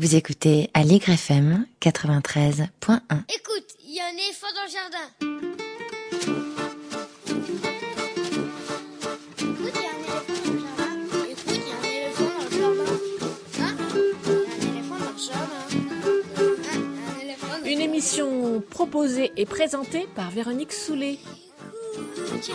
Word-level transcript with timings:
Vous 0.00 0.16
écoutez 0.16 0.70
Allegre 0.72 1.10
FM 1.10 1.66
93.1. 1.82 2.64
Écoute, 3.34 3.66
il 3.84 3.94
y 3.94 4.00
a 4.00 4.06
un 4.06 4.16
éléphant 4.16 4.46
dans 4.54 4.64
le 4.64 4.70
jardin. 4.72 5.06
Écoute, 9.36 9.74
il 9.76 9.82
y 9.82 9.84
a 9.84 9.90
un 9.92 10.00
éléphant 10.00 10.40
dans 10.46 10.54
le 10.54 10.62
jardin. 10.64 10.92
Écoute, 11.28 11.52
il 11.52 11.60
y 11.60 11.70
a 11.70 11.76
un 11.76 11.84
éléphant 11.84 12.30
dans 12.32 12.44
le 12.44 12.50
jardin. 12.56 12.96
Hein? 13.60 13.76
Un 14.24 14.64
éléphant 14.72 14.96
dans 14.96 15.12
le 15.12 15.18
jardin. 15.18 15.64
Hein 15.68 16.80
Il 16.96 16.96
y 16.96 17.04
a 17.04 17.12
un 17.12 17.20
éléphant 17.20 17.48
dans 17.48 17.58
le 17.58 17.70
Une 17.70 17.82
émission 17.82 18.62
proposée 18.70 19.32
et 19.36 19.44
présentée 19.44 20.08
par 20.16 20.30
Véronique 20.30 20.72
Soulet. 20.72 21.18
Écoute, 22.38 22.50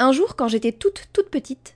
Un 0.00 0.12
jour, 0.12 0.34
quand 0.34 0.48
j'étais 0.48 0.72
toute, 0.72 1.08
toute 1.12 1.28
petite, 1.28 1.74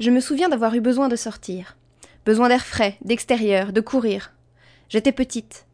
je 0.00 0.10
me 0.10 0.20
souviens 0.20 0.48
d'avoir 0.48 0.74
eu 0.74 0.80
besoin 0.80 1.08
de 1.10 1.14
sortir. 1.14 1.76
Besoin 2.24 2.48
d'air 2.48 2.64
frais, 2.64 2.96
d'extérieur, 3.02 3.70
de 3.70 3.82
courir. 3.82 4.32
J'étais 4.88 5.12
petite. 5.12 5.66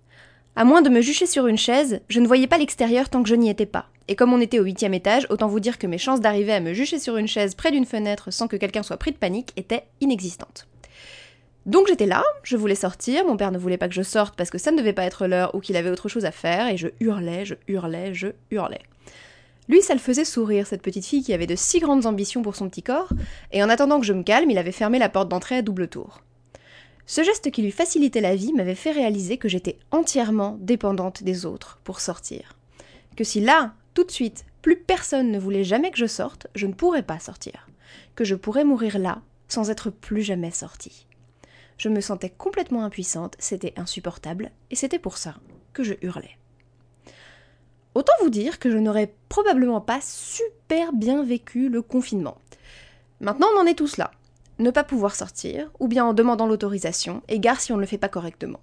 À 0.57 0.65
moins 0.65 0.83
de 0.83 0.89
me 0.89 1.01
jucher 1.01 1.27
sur 1.27 1.47
une 1.47 1.57
chaise, 1.57 2.01
je 2.09 2.19
ne 2.19 2.27
voyais 2.27 2.49
pas 2.49 2.59
l'extérieur 2.59 3.09
tant 3.09 3.23
que 3.23 3.29
je 3.29 3.37
n'y 3.37 3.49
étais 3.49 3.67
pas. 3.67 3.87
Et 4.09 4.17
comme 4.17 4.33
on 4.33 4.41
était 4.41 4.59
au 4.59 4.65
huitième 4.65 4.95
étage, 4.95 5.29
autant 5.31 5.47
vous 5.47 5.61
dire 5.61 5.79
que 5.79 5.87
mes 5.87 5.97
chances 5.97 6.21
d'arriver 6.21 6.53
à 6.53 6.59
me 6.59 6.75
jucher 6.75 6.99
sur 6.99 7.17
une 7.19 7.29
chaise 7.29 7.55
près 7.55 7.71
d'une 7.71 7.87
fenêtre 7.87 8.33
sans 8.33 8.49
que 8.49 8.57
quelqu'un 8.57 8.83
soit 8.83 8.97
pris 8.97 9.13
de 9.13 9.17
panique 9.17 9.53
étaient 9.55 9.85
inexistantes. 10.01 10.67
Donc 11.67 11.87
j'étais 11.87 12.07
là, 12.07 12.25
je 12.43 12.57
voulais 12.57 12.75
sortir, 12.75 13.25
mon 13.25 13.37
père 13.37 13.53
ne 13.53 13.59
voulait 13.59 13.79
pas 13.79 13.87
que 13.87 13.95
je 13.95 14.03
sorte 14.03 14.35
parce 14.35 14.51
que 14.51 14.59
ça 14.59 14.73
ne 14.73 14.77
devait 14.77 14.93
pas 14.93 15.05
être 15.05 15.29
l'heure 15.29 15.55
ou 15.55 15.61
qu'il 15.61 15.77
avait 15.77 15.91
autre 15.91 16.09
chose 16.09 16.25
à 16.25 16.33
faire, 16.33 16.67
et 16.67 16.77
je 16.77 16.89
hurlais, 16.99 17.45
je 17.45 17.55
hurlais, 17.69 18.13
je 18.13 18.27
hurlais. 18.51 18.83
Lui, 19.69 19.81
ça 19.83 19.95
le 19.95 20.01
faisait 20.01 20.25
sourire, 20.25 20.67
cette 20.67 20.83
petite 20.83 21.07
fille 21.07 21.23
qui 21.23 21.33
avait 21.33 21.47
de 21.47 21.55
si 21.55 21.79
grandes 21.79 22.07
ambitions 22.07 22.43
pour 22.43 22.57
son 22.57 22.69
petit 22.69 22.83
corps, 22.83 23.13
et 23.53 23.63
en 23.63 23.69
attendant 23.69 24.01
que 24.01 24.07
je 24.07 24.13
me 24.13 24.25
calme, 24.25 24.51
il 24.51 24.59
avait 24.59 24.73
fermé 24.73 24.99
la 24.99 25.09
porte 25.09 25.29
d'entrée 25.29 25.57
à 25.57 25.63
double 25.63 25.89
tour. 25.89 26.23
Ce 27.07 27.23
geste 27.23 27.51
qui 27.51 27.63
lui 27.63 27.71
facilitait 27.71 28.21
la 28.21 28.35
vie 28.35 28.53
m'avait 28.53 28.75
fait 28.75 28.93
réaliser 28.93 29.37
que 29.37 29.49
j'étais 29.49 29.79
entièrement 29.91 30.57
dépendante 30.61 31.23
des 31.23 31.47
autres 31.47 31.81
pour 31.85 32.01
sortir. 32.01 32.57
Que 33.17 33.25
si 33.25 33.41
là, 33.41 33.75
tout 33.95 34.05
de 34.05 34.11
suite, 34.11 34.45
plus 34.63 34.77
personne 34.77 35.31
ne 35.31 35.39
voulait 35.39 35.65
jamais 35.65 35.91
que 35.91 35.99
je 35.99 36.07
sorte, 36.07 36.47
je 36.55 36.67
ne 36.67 36.73
pourrais 36.73 37.03
pas 37.03 37.19
sortir. 37.19 37.69
Que 38.15 38.25
je 38.25 38.35
pourrais 38.35 38.65
mourir 38.65 38.99
là, 38.99 39.23
sans 39.49 39.71
être 39.71 39.91
plus 39.91 40.23
jamais 40.23 40.51
sortie. 40.51 41.07
Je 41.77 41.89
me 41.89 42.01
sentais 42.01 42.31
complètement 42.31 42.85
impuissante, 42.85 43.37
c'était 43.39 43.75
insupportable, 43.77 44.51
et 44.71 44.77
c'était 44.77 44.99
pour 44.99 45.19
ça 45.19 45.35
que 45.73 45.83
je 45.83 45.95
hurlais. 46.03 46.39
Autant 47.95 48.13
vous 48.23 48.31
dire 48.31 48.59
que 48.59 48.71
je 48.71 48.79
n'aurais 48.79 49.15
probablement 49.29 49.81
pas 49.81 50.01
super 50.01 50.93
bien 50.93 51.23
vécu 51.23 51.69
le 51.69 51.83
confinement. 51.83 52.39
Maintenant, 53.21 53.49
on 53.55 53.61
en 53.61 53.67
est 53.67 53.75
tous 53.75 53.99
là. 53.99 54.11
Ne 54.59 54.71
pas 54.71 54.85
pouvoir 54.85 55.15
sortir, 55.15 55.71
ou 55.79 55.89
bien 55.89 56.05
en 56.05 56.15
demandant 56.15 56.47
l'autorisation, 56.47 57.23
égard 57.29 57.61
si 57.61 57.73
on 57.73 57.77
ne 57.77 57.81
le 57.81 57.87
fait 57.87 57.99
pas 57.99 58.09
correctement. 58.09 58.61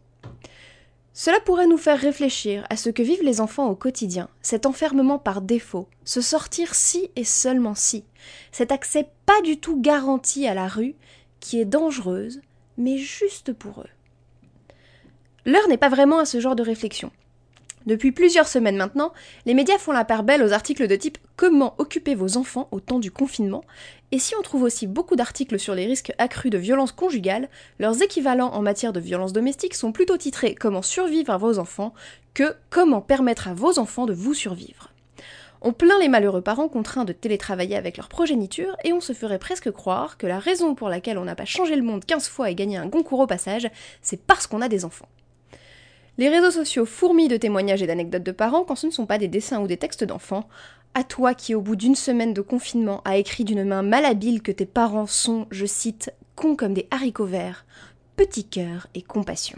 Cela 1.14 1.40
pourrait 1.42 1.68
nous 1.68 1.78
faire 1.78 2.00
réfléchir 2.00 2.66
à 2.70 2.78
ce 2.78 2.90
que 2.90 3.04
vivent 3.04 3.24
les 3.24 3.42
enfants 3.42 3.68
au 3.68 3.76
quotidien, 3.76 4.30
cet 4.42 4.66
enfermement 4.66 5.20
par 5.20 5.42
défaut, 5.42 5.88
se 6.06 6.22
sortir 6.22 6.76
si 6.76 7.12
et 7.16 7.24
seulement 7.24 7.76
si, 7.76 8.06
cet 8.52 8.72
accès 8.72 9.10
pas 9.26 9.42
du 9.42 9.58
tout 9.58 9.82
garanti 9.82 10.48
à 10.48 10.54
la 10.54 10.68
rue, 10.68 10.96
qui 11.40 11.60
est 11.60 11.66
dangereuse, 11.66 12.42
mais 12.78 12.98
juste 12.98 13.54
pour 13.54 13.82
eux. 13.82 13.90
L'heure 15.46 15.68
n'est 15.68 15.78
pas 15.78 15.90
vraiment 15.90 16.20
à 16.20 16.26
ce 16.26 16.40
genre 16.40 16.56
de 16.56 16.64
réflexion. 16.64 17.12
Depuis 17.86 18.12
plusieurs 18.12 18.48
semaines 18.48 18.76
maintenant, 18.76 19.14
les 19.46 19.54
médias 19.54 19.78
font 19.78 19.94
la 19.94 20.04
part 20.04 20.24
belle 20.24 20.44
aux 20.44 20.52
articles 20.52 20.88
de 20.88 20.96
type 20.96 21.18
Comment 21.38 21.76
occuper 21.78 22.14
vos 22.14 22.36
enfants 22.36 22.68
au 22.72 22.80
temps 22.80 23.00
du 23.00 23.12
confinement? 23.12 23.64
Et 24.12 24.20
si 24.20 24.36
on 24.36 24.42
trouve 24.42 24.64
aussi 24.64 24.86
beaucoup 24.86 25.16
d'articles 25.16 25.58
sur 25.58 25.76
les 25.76 25.86
risques 25.86 26.14
accrus 26.18 26.52
de 26.52 26.58
violences 26.58 26.92
conjugales, 26.92 27.48
leurs 27.80 28.02
équivalents 28.02 28.54
en 28.54 28.62
matière 28.62 28.92
de 28.92 29.00
violences 29.00 29.34
domestiques 29.34 29.76
sont 29.76 29.94
plutôt 29.94 30.18
titrés 30.18 30.56
Comment 30.56 30.82
survivre 30.82 31.32
à 31.32 31.38
vos 31.38 31.58
enfants 31.58 31.94
que 32.34 32.56
Comment 32.70 33.02
permettre 33.02 33.48
à 33.48 33.54
vos 33.54 33.80
enfants 33.80 34.06
de 34.06 34.14
vous 34.14 34.34
survivre. 34.34 34.92
On 35.62 35.74
plaint 35.74 36.00
les 36.00 36.08
malheureux 36.08 36.42
parents 36.42 36.70
contraints 36.70 37.06
de 37.06 37.12
télétravailler 37.12 37.76
avec 37.76 37.98
leur 37.98 38.08
progéniture 38.08 38.78
et 38.84 38.94
on 38.94 39.02
se 39.02 39.14
ferait 39.14 39.40
presque 39.40 39.72
croire 39.72 40.18
que 40.18 40.28
la 40.28 40.40
raison 40.40 40.74
pour 40.74 40.90
laquelle 40.90 41.18
on 41.18 41.26
n'a 41.26 41.36
pas 41.36 41.46
changé 41.46 41.76
le 41.76 41.84
monde 41.84 42.06
15 42.06 42.30
fois 42.30 42.50
et 42.50 42.56
gagné 42.56 42.78
un 42.78 42.88
Goncourt 42.88 43.20
au 43.20 43.28
passage, 43.28 43.70
c'est 44.02 44.22
parce 44.22 44.48
qu'on 44.48 44.62
a 44.62 44.70
des 44.70 44.86
enfants. 44.86 45.10
Les 46.20 46.28
réseaux 46.28 46.52
sociaux 46.52 46.86
fourmillent 46.86 47.30
de 47.30 47.38
témoignages 47.38 47.82
et 47.82 47.88
d'anecdotes 47.88 48.24
de 48.24 48.34
parents 48.34 48.66
quand 48.66 48.76
ce 48.76 48.88
ne 48.88 48.92
sont 48.92 49.06
pas 49.06 49.18
des 49.18 49.30
dessins 49.30 49.62
ou 49.62 49.68
des 49.68 49.78
textes 49.78 50.04
d'enfants. 50.04 50.50
À 50.94 51.06
toi 51.06 51.34
qui, 51.34 51.56
au 51.56 51.62
bout 51.62 51.78
d'une 51.78 51.96
semaine 51.96 52.34
de 52.34 52.42
confinement, 52.42 53.02
a 53.06 53.16
écrit 53.16 53.46
d'une 53.46 53.64
main 53.64 53.84
malhabile 53.84 54.42
que 54.42 54.52
tes 54.52 54.66
parents 54.66 55.06
sont, 55.06 55.48
je 55.50 55.66
cite, 55.66 56.12
cons 56.36 56.58
comme 56.58 56.74
des 56.74 56.90
haricots 56.92 57.24
verts, 57.24 57.66
petit 58.18 58.44
cœur 58.44 58.88
et 58.96 59.02
compassion. 59.02 59.58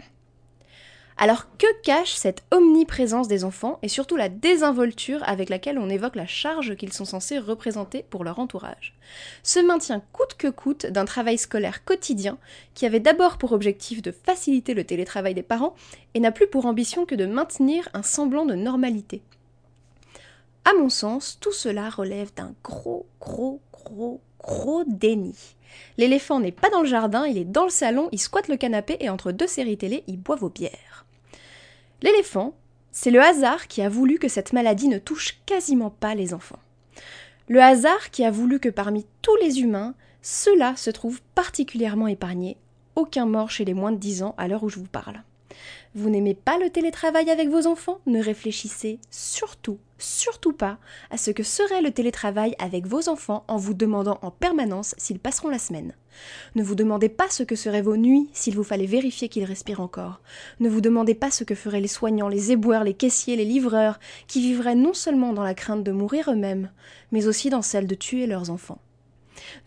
Alors 1.16 1.46
que 1.58 1.66
cache 1.82 2.14
cette 2.14 2.42
omniprésence 2.50 3.28
des 3.28 3.44
enfants 3.44 3.78
et 3.82 3.88
surtout 3.88 4.16
la 4.16 4.28
désinvolture 4.28 5.22
avec 5.24 5.50
laquelle 5.50 5.78
on 5.78 5.90
évoque 5.90 6.16
la 6.16 6.26
charge 6.26 6.74
qu'ils 6.76 6.92
sont 6.92 7.04
censés 7.04 7.38
représenter 7.38 8.04
pour 8.08 8.24
leur 8.24 8.38
entourage? 8.38 8.94
Ce 9.42 9.60
maintien 9.60 10.02
coûte 10.12 10.34
que 10.38 10.48
coûte 10.48 10.86
d'un 10.86 11.04
travail 11.04 11.38
scolaire 11.38 11.84
quotidien 11.84 12.38
qui 12.74 12.86
avait 12.86 13.00
d'abord 13.00 13.38
pour 13.38 13.52
objectif 13.52 14.02
de 14.02 14.12
faciliter 14.12 14.74
le 14.74 14.84
télétravail 14.84 15.34
des 15.34 15.42
parents 15.42 15.74
et 16.14 16.20
n'a 16.20 16.32
plus 16.32 16.46
pour 16.46 16.66
ambition 16.66 17.04
que 17.04 17.14
de 17.14 17.26
maintenir 17.26 17.88
un 17.94 18.02
semblant 18.02 18.46
de 18.46 18.54
normalité. 18.54 19.22
À 20.64 20.74
mon 20.74 20.88
sens, 20.88 21.38
tout 21.40 21.52
cela 21.52 21.90
relève 21.90 22.32
d'un 22.34 22.54
gros, 22.62 23.06
gros, 23.20 23.60
gros, 23.92 24.84
déni. 24.86 25.36
L'éléphant 25.96 26.40
n'est 26.40 26.52
pas 26.52 26.70
dans 26.70 26.80
le 26.80 26.88
jardin, 26.88 27.26
il 27.26 27.38
est 27.38 27.44
dans 27.44 27.64
le 27.64 27.70
salon, 27.70 28.08
il 28.12 28.18
squatte 28.18 28.48
le 28.48 28.56
canapé 28.56 28.96
et 29.00 29.08
entre 29.08 29.32
deux 29.32 29.46
séries 29.46 29.78
télé, 29.78 30.04
il 30.06 30.18
boit 30.18 30.36
vos 30.36 30.48
bières. 30.48 31.06
L'éléphant, 32.02 32.54
c'est 32.90 33.10
le 33.10 33.22
hasard 33.22 33.68
qui 33.68 33.80
a 33.82 33.88
voulu 33.88 34.18
que 34.18 34.28
cette 34.28 34.52
maladie 34.52 34.88
ne 34.88 34.98
touche 34.98 35.38
quasiment 35.46 35.90
pas 35.90 36.14
les 36.14 36.34
enfants. 36.34 36.58
Le 37.48 37.60
hasard 37.60 38.10
qui 38.10 38.24
a 38.24 38.30
voulu 38.30 38.60
que 38.60 38.68
parmi 38.68 39.06
tous 39.22 39.36
les 39.36 39.60
humains, 39.60 39.94
ceux-là 40.20 40.76
se 40.76 40.90
trouvent 40.90 41.22
particulièrement 41.34 42.06
épargnés, 42.06 42.56
aucun 42.96 43.26
mort 43.26 43.50
chez 43.50 43.64
les 43.64 43.74
moins 43.74 43.92
de 43.92 43.96
10 43.96 44.22
ans 44.22 44.34
à 44.38 44.48
l'heure 44.48 44.62
où 44.62 44.68
je 44.68 44.78
vous 44.78 44.86
parle. 44.86 45.22
Vous 45.94 46.10
n'aimez 46.10 46.34
pas 46.34 46.58
le 46.58 46.70
télétravail 46.70 47.30
avec 47.30 47.48
vos 47.48 47.66
enfants? 47.66 48.00
Ne 48.06 48.22
réfléchissez 48.22 48.98
surtout, 49.10 49.78
surtout 50.02 50.52
pas 50.52 50.78
à 51.10 51.16
ce 51.16 51.30
que 51.30 51.42
serait 51.42 51.82
le 51.82 51.90
télétravail 51.90 52.54
avec 52.58 52.86
vos 52.86 53.08
enfants 53.08 53.44
en 53.48 53.56
vous 53.56 53.74
demandant 53.74 54.18
en 54.22 54.30
permanence 54.30 54.94
s'ils 54.98 55.18
passeront 55.18 55.48
la 55.48 55.58
semaine. 55.58 55.94
Ne 56.54 56.62
vous 56.62 56.74
demandez 56.74 57.08
pas 57.08 57.30
ce 57.30 57.42
que 57.42 57.56
seraient 57.56 57.82
vos 57.82 57.96
nuits 57.96 58.28
s'il 58.32 58.54
vous 58.54 58.64
fallait 58.64 58.86
vérifier 58.86 59.28
qu'ils 59.28 59.44
respirent 59.44 59.80
encore. 59.80 60.20
Ne 60.60 60.68
vous 60.68 60.80
demandez 60.80 61.14
pas 61.14 61.30
ce 61.30 61.44
que 61.44 61.54
feraient 61.54 61.80
les 61.80 61.88
soignants, 61.88 62.28
les 62.28 62.52
éboueurs, 62.52 62.84
les 62.84 62.94
caissiers, 62.94 63.36
les 63.36 63.44
livreurs, 63.44 63.98
qui 64.26 64.40
vivraient 64.40 64.74
non 64.74 64.94
seulement 64.94 65.32
dans 65.32 65.44
la 65.44 65.54
crainte 65.54 65.84
de 65.84 65.92
mourir 65.92 66.30
eux-mêmes, 66.30 66.70
mais 67.10 67.26
aussi 67.26 67.50
dans 67.50 67.62
celle 67.62 67.86
de 67.86 67.94
tuer 67.94 68.26
leurs 68.26 68.50
enfants. 68.50 68.80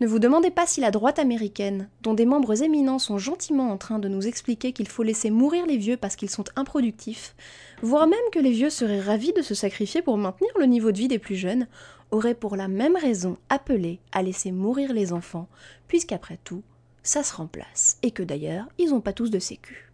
Ne 0.00 0.06
vous 0.06 0.18
demandez 0.18 0.50
pas 0.50 0.66
si 0.66 0.80
la 0.80 0.90
droite 0.90 1.18
américaine, 1.18 1.88
dont 2.02 2.14
des 2.14 2.26
membres 2.26 2.62
éminents 2.62 2.98
sont 2.98 3.18
gentiment 3.18 3.70
en 3.70 3.76
train 3.76 3.98
de 3.98 4.08
nous 4.08 4.26
expliquer 4.26 4.72
qu'il 4.72 4.88
faut 4.88 5.02
laisser 5.02 5.30
mourir 5.30 5.66
les 5.66 5.76
vieux 5.76 5.96
parce 5.96 6.16
qu'ils 6.16 6.30
sont 6.30 6.44
improductifs, 6.56 7.34
voire 7.82 8.06
même 8.06 8.18
que 8.32 8.38
les 8.38 8.52
vieux 8.52 8.70
seraient 8.70 9.00
ravis 9.00 9.32
de 9.32 9.42
se 9.42 9.54
sacrifier 9.54 10.02
pour 10.02 10.18
maintenir 10.18 10.50
le 10.58 10.66
niveau 10.66 10.92
de 10.92 10.98
vie 10.98 11.08
des 11.08 11.18
plus 11.18 11.36
jeunes, 11.36 11.66
aurait 12.10 12.34
pour 12.34 12.56
la 12.56 12.68
même 12.68 12.96
raison 12.96 13.36
appelé 13.48 14.00
à 14.12 14.22
laisser 14.22 14.52
mourir 14.52 14.92
les 14.92 15.12
enfants, 15.12 15.48
puisqu'après 15.88 16.38
tout, 16.44 16.62
ça 17.02 17.22
se 17.22 17.34
remplace, 17.34 17.98
et 18.02 18.10
que 18.10 18.22
d'ailleurs, 18.22 18.66
ils 18.78 18.90
n'ont 18.90 19.00
pas 19.00 19.12
tous 19.12 19.30
de 19.30 19.38
sécu. 19.38 19.90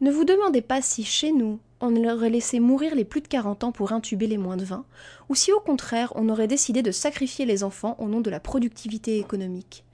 Ne 0.00 0.10
vous 0.10 0.24
demandez 0.24 0.60
pas 0.60 0.82
si 0.82 1.04
chez 1.04 1.32
nous, 1.32 1.60
on 1.80 1.94
aurait 2.04 2.30
laissé 2.30 2.58
mourir 2.58 2.94
les 2.94 3.04
plus 3.04 3.20
de 3.20 3.28
40 3.28 3.64
ans 3.64 3.72
pour 3.72 3.92
intuber 3.92 4.26
les 4.26 4.38
moins 4.38 4.56
de 4.56 4.64
20, 4.64 4.84
ou 5.28 5.34
si 5.34 5.52
au 5.52 5.60
contraire 5.60 6.12
on 6.16 6.28
aurait 6.28 6.48
décidé 6.48 6.82
de 6.82 6.90
sacrifier 6.90 7.46
les 7.46 7.62
enfants 7.62 7.96
au 8.00 8.08
nom 8.08 8.20
de 8.20 8.30
la 8.30 8.40
productivité 8.40 9.18
économique. 9.18 9.84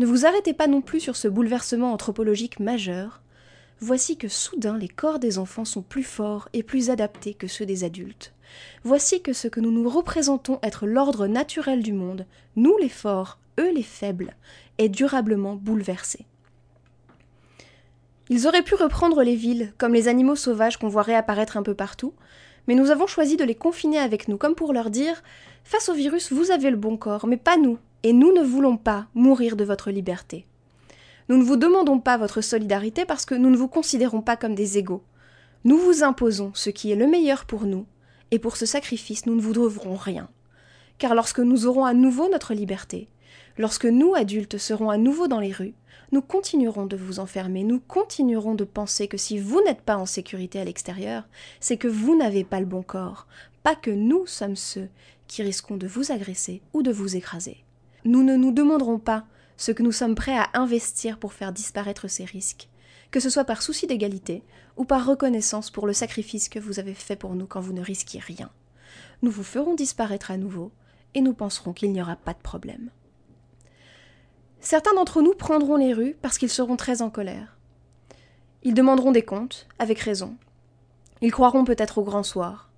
Ne 0.00 0.06
vous 0.06 0.26
arrêtez 0.26 0.52
pas 0.52 0.66
non 0.66 0.80
plus 0.80 0.98
sur 0.98 1.14
ce 1.14 1.28
bouleversement 1.28 1.92
anthropologique 1.92 2.58
majeur. 2.58 3.22
Voici 3.80 4.16
que 4.16 4.28
soudain 4.28 4.76
les 4.76 4.88
corps 4.88 5.18
des 5.18 5.38
enfants 5.38 5.64
sont 5.64 5.82
plus 5.82 6.02
forts 6.02 6.48
et 6.52 6.62
plus 6.62 6.90
adaptés 6.90 7.34
que 7.34 7.46
ceux 7.46 7.66
des 7.66 7.84
adultes. 7.84 8.32
Voici 8.82 9.22
que 9.22 9.32
ce 9.32 9.46
que 9.46 9.60
nous 9.60 9.70
nous 9.70 9.88
représentons 9.88 10.58
être 10.62 10.86
l'ordre 10.86 11.26
naturel 11.26 11.82
du 11.82 11.92
monde, 11.92 12.26
nous 12.56 12.76
les 12.78 12.88
forts, 12.88 13.38
eux 13.60 13.72
les 13.72 13.82
faibles, 13.82 14.34
est 14.78 14.88
durablement 14.88 15.54
bouleversé. 15.54 16.26
Ils 18.30 18.46
auraient 18.46 18.62
pu 18.62 18.76
reprendre 18.76 19.24
les 19.24 19.34
villes, 19.34 19.72
comme 19.76 19.92
les 19.92 20.06
animaux 20.06 20.36
sauvages 20.36 20.76
qu'on 20.76 20.88
voit 20.88 21.02
réapparaître 21.02 21.56
un 21.56 21.64
peu 21.64 21.74
partout, 21.74 22.14
mais 22.68 22.76
nous 22.76 22.92
avons 22.92 23.08
choisi 23.08 23.36
de 23.36 23.42
les 23.42 23.56
confiner 23.56 23.98
avec 23.98 24.28
nous, 24.28 24.36
comme 24.36 24.54
pour 24.54 24.72
leur 24.72 24.90
dire 24.90 25.24
Face 25.64 25.88
au 25.88 25.94
virus, 25.94 26.32
vous 26.32 26.52
avez 26.52 26.70
le 26.70 26.76
bon 26.76 26.96
corps, 26.96 27.26
mais 27.26 27.36
pas 27.36 27.56
nous, 27.56 27.78
et 28.04 28.12
nous 28.12 28.32
ne 28.32 28.42
voulons 28.42 28.76
pas 28.76 29.08
mourir 29.14 29.56
de 29.56 29.64
votre 29.64 29.90
liberté. 29.90 30.46
Nous 31.28 31.38
ne 31.38 31.42
vous 31.42 31.56
demandons 31.56 31.98
pas 31.98 32.16
votre 32.18 32.40
solidarité 32.40 33.04
parce 33.04 33.24
que 33.24 33.34
nous 33.34 33.50
ne 33.50 33.56
vous 33.56 33.66
considérons 33.66 34.22
pas 34.22 34.36
comme 34.36 34.54
des 34.54 34.78
égaux. 34.78 35.02
Nous 35.64 35.76
vous 35.76 36.04
imposons 36.04 36.52
ce 36.54 36.70
qui 36.70 36.92
est 36.92 36.96
le 36.96 37.08
meilleur 37.08 37.44
pour 37.44 37.64
nous, 37.64 37.84
Et 38.30 38.38
pour 38.38 38.56
ce 38.56 38.64
sacrifice, 38.64 39.26
nous 39.26 39.34
ne 39.34 39.40
vous 39.40 39.54
devrons 39.54 39.96
rien. 39.96 40.28
Car 40.98 41.16
lorsque 41.16 41.40
nous 41.40 41.66
aurons 41.66 41.84
à 41.84 41.94
nouveau 41.94 42.28
notre 42.28 42.54
liberté, 42.54 43.08
lorsque 43.60 43.84
nous, 43.84 44.14
adultes, 44.14 44.56
serons 44.56 44.88
à 44.88 44.96
nouveau 44.96 45.28
dans 45.28 45.38
les 45.38 45.52
rues, 45.52 45.74
nous 46.12 46.22
continuerons 46.22 46.86
de 46.86 46.96
vous 46.96 47.20
enfermer, 47.20 47.62
nous 47.62 47.78
continuerons 47.78 48.54
de 48.54 48.64
penser 48.64 49.06
que 49.06 49.18
si 49.18 49.38
vous 49.38 49.62
n'êtes 49.62 49.82
pas 49.82 49.98
en 49.98 50.06
sécurité 50.06 50.58
à 50.58 50.64
l'extérieur, 50.64 51.28
c'est 51.60 51.76
que 51.76 51.86
vous 51.86 52.16
n'avez 52.16 52.42
pas 52.42 52.58
le 52.58 52.66
bon 52.66 52.82
corps, 52.82 53.26
pas 53.62 53.76
que 53.76 53.90
nous 53.90 54.26
sommes 54.26 54.56
ceux 54.56 54.88
qui 55.28 55.42
risquons 55.42 55.76
de 55.76 55.86
vous 55.86 56.10
agresser 56.10 56.62
ou 56.72 56.82
de 56.82 56.90
vous 56.90 57.16
écraser. 57.16 57.58
Nous 58.06 58.22
ne 58.22 58.34
nous 58.34 58.50
demanderons 58.50 58.98
pas 58.98 59.26
ce 59.58 59.72
que 59.72 59.82
nous 59.82 59.92
sommes 59.92 60.14
prêts 60.14 60.38
à 60.38 60.48
investir 60.54 61.18
pour 61.18 61.34
faire 61.34 61.52
disparaître 61.52 62.08
ces 62.08 62.24
risques, 62.24 62.70
que 63.10 63.20
ce 63.20 63.28
soit 63.28 63.44
par 63.44 63.60
souci 63.60 63.86
d'égalité 63.86 64.42
ou 64.78 64.86
par 64.86 65.04
reconnaissance 65.04 65.70
pour 65.70 65.86
le 65.86 65.92
sacrifice 65.92 66.48
que 66.48 66.58
vous 66.58 66.80
avez 66.80 66.94
fait 66.94 67.16
pour 67.16 67.34
nous 67.34 67.46
quand 67.46 67.60
vous 67.60 67.74
ne 67.74 67.82
risquiez 67.82 68.20
rien. 68.20 68.50
Nous 69.20 69.30
vous 69.30 69.44
ferons 69.44 69.74
disparaître 69.74 70.30
à 70.30 70.38
nouveau, 70.38 70.72
et 71.14 71.20
nous 71.20 71.34
penserons 71.34 71.74
qu'il 71.74 71.92
n'y 71.92 72.00
aura 72.00 72.16
pas 72.16 72.32
de 72.32 72.38
problème. 72.38 72.90
Certains 74.60 74.94
d'entre 74.94 75.22
nous 75.22 75.32
prendront 75.32 75.76
les 75.76 75.94
rues 75.94 76.16
parce 76.20 76.36
qu'ils 76.36 76.50
seront 76.50 76.76
très 76.76 77.00
en 77.00 77.08
colère. 77.08 77.56
Ils 78.62 78.74
demanderont 78.74 79.12
des 79.12 79.22
comptes, 79.22 79.66
avec 79.78 79.98
raison. 80.00 80.36
Ils 81.22 81.32
croiront 81.32 81.64
peut-être 81.64 81.98
au 81.98 82.02
grand 82.02 82.22
soir. 82.22 82.70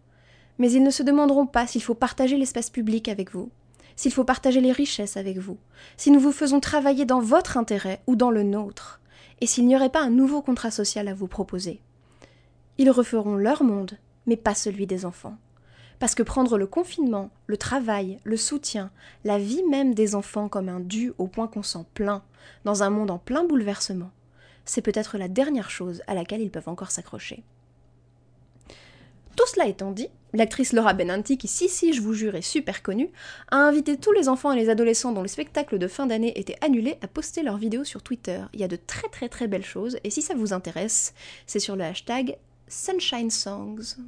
Mais 0.59 0.71
ils 0.71 0.83
ne 0.83 0.91
se 0.91 1.03
demanderont 1.03 1.47
pas 1.47 1.67
s'il 1.67 1.83
faut 1.83 1.95
partager 1.95 2.37
l'espace 2.37 2.71
public 2.71 3.09
avec 3.09 3.33
vous, 3.33 3.51
s'il 3.97 4.13
faut 4.13 4.23
partager 4.23 4.61
les 4.61 4.71
richesses 4.71 5.17
avec 5.17 5.39
vous, 5.39 5.59
si 5.97 6.13
nous 6.13 6.21
vous 6.21 6.31
faisons 6.31 6.61
travailler 6.61 7.05
dans 7.05 7.21
votre 7.21 7.57
intérêt 7.57 8.01
ou 8.07 8.15
dans 8.15 8.31
le 8.31 8.45
nôtre, 8.45 9.01
et 9.41 9.47
s'il 9.47 9.67
n'y 9.67 9.75
aurait 9.75 9.91
pas 9.91 10.03
un 10.03 10.11
nouveau 10.11 10.41
contrat 10.41 10.71
social 10.71 11.09
à 11.09 11.15
vous 11.15 11.27
proposer. 11.27 11.81
Ils 12.79 12.91
referont 12.91 13.35
leur 13.35 13.65
monde, 13.65 13.99
mais 14.27 14.37
pas 14.37 14.55
celui 14.55 14.87
des 14.87 15.05
enfants. 15.05 15.37
Parce 16.03 16.17
que 16.17 16.25
prendre 16.25 16.59
le 16.59 16.67
confinement, 16.67 17.31
le 17.47 17.57
travail, 17.57 18.19
le 18.25 18.37
soutien, 18.37 18.91
la 19.23 19.39
vie 19.39 19.63
même 19.71 19.95
des 19.95 20.17
enfants 20.17 20.49
comme 20.49 20.69
un 20.69 20.81
dû 20.81 21.13
au 21.17 21.29
point 21.29 21.47
qu'on 21.47 21.63
s'en 21.63 21.85
plaint, 21.95 22.25
dans 22.65 22.83
un 22.83 22.91
monde 22.91 23.13
en 23.13 23.19
plein 23.19 23.45
bouleversement, 23.45 24.11
c'est 24.65 24.83
peut-être 24.83 25.17
la 25.17 25.29
dernière 25.29 25.71
chose 25.71 26.03
à 26.09 26.15
laquelle 26.15 26.41
ils 26.41 26.51
peuvent 26.51 26.69
encore 26.69 26.91
s'accrocher. 26.91 27.45
Tout 29.37 29.47
cela 29.47 29.69
étant 29.69 29.93
dit, 29.93 30.09
l'actrice 30.33 30.73
Laura 30.73 30.93
Benanti, 30.93 31.39
qui 31.39 31.47
si 31.47 31.69
si 31.69 31.93
je 31.93 32.03
vous 32.03 32.15
jure 32.15 32.35
est 32.35 32.43
super 32.43 32.83
connue, 32.83 33.13
a 33.53 33.59
invité 33.59 33.97
tous 33.97 34.11
les 34.11 34.29
enfants 34.29 34.51
et 34.51 34.57
les 34.57 34.71
adolescents 34.71 35.13
dont 35.13 35.23
le 35.23 35.29
spectacle 35.29 35.79
de 35.79 35.87
fin 35.87 36.07
d'année 36.07 36.37
était 36.37 36.59
annulé 36.63 36.99
à 37.03 37.07
poster 37.07 37.45
leurs 37.45 37.59
vidéos 37.59 37.85
sur 37.85 38.03
Twitter. 38.03 38.41
Il 38.55 38.59
y 38.59 38.65
a 38.65 38.69
de 38.69 38.75
très 38.75 39.07
très 39.07 39.29
très 39.29 39.47
belles 39.47 39.65
choses, 39.65 39.99
et 40.03 40.11
si 40.11 40.21
ça 40.21 40.35
vous 40.35 40.53
intéresse, 40.53 41.15
c'est 41.47 41.61
sur 41.61 41.77
le 41.77 41.85
hashtag 41.85 42.39
Sunshine 42.67 43.31
Songs. 43.31 43.99